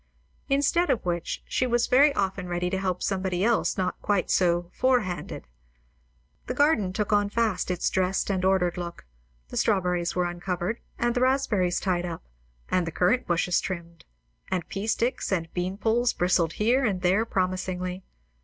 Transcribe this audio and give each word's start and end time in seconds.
Instead 0.49 0.89
of 0.89 1.05
which, 1.05 1.43
she 1.47 1.67
was 1.67 1.85
very 1.85 2.11
often 2.15 2.47
ready 2.49 2.71
to 2.71 2.79
help 2.79 3.03
somebody 3.03 3.43
else 3.43 3.77
not 3.77 4.01
quite 4.01 4.31
so 4.31 4.71
"forehanded." 4.73 5.45
The 6.47 6.55
garden 6.55 6.91
took 6.91 7.13
on 7.13 7.29
fast 7.29 7.69
its 7.69 7.87
dressed 7.87 8.31
and 8.31 8.43
ordered 8.43 8.77
look; 8.77 9.05
the 9.49 9.57
strawberries 9.57 10.15
were 10.15 10.25
uncovered; 10.25 10.79
and 10.97 11.13
the 11.13 11.21
raspberries 11.21 11.79
tied 11.79 12.07
up, 12.07 12.23
and 12.67 12.87
the 12.87 12.91
currant 12.91 13.27
bushes 13.27 13.61
trimmed; 13.61 14.05
and 14.49 14.67
pea 14.69 14.87
sticks 14.87 15.31
and 15.31 15.53
bean 15.53 15.77
poles 15.77 16.13
bristled 16.13 16.53
here 16.53 16.83
and 16.83 17.01
there 17.01 17.23
promisingly. 17.23 18.03